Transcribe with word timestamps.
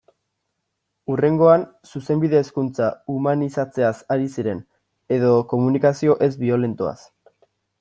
Hurrengoan, 1.15 1.65
Zuzenbide-hezkuntza 1.91 2.87
humanizatzeaz 3.17 3.93
ari 4.17 4.33
ziren, 4.39 4.65
edo 5.19 5.37
komunikazio 5.55 6.19
ez-biolentoaz... 6.31 6.99